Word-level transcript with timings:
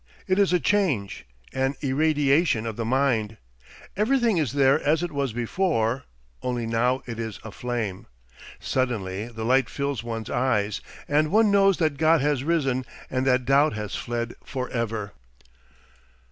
It 0.25 0.39
is 0.39 0.51
a 0.51 0.59
change, 0.59 1.27
an 1.53 1.75
irradiation 1.81 2.65
of 2.65 2.75
the 2.75 2.83
mind. 2.83 3.37
Everything 3.95 4.37
is 4.37 4.53
there 4.53 4.81
as 4.81 5.03
it 5.03 5.11
was 5.11 5.31
before, 5.31 6.05
only 6.41 6.65
now 6.65 7.03
it 7.05 7.19
is 7.19 7.39
aflame. 7.43 8.07
Suddenly 8.59 9.27
the 9.27 9.45
light 9.45 9.69
fills 9.69 10.03
one's 10.03 10.31
eyes, 10.31 10.81
and 11.07 11.31
one 11.31 11.51
knows 11.51 11.77
that 11.77 11.97
God 11.97 12.19
has 12.19 12.43
risen 12.43 12.83
and 13.11 13.27
that 13.27 13.45
doubt 13.45 13.73
has 13.73 13.95
fled 13.95 14.33
for 14.43 14.71
ever. 14.71 15.13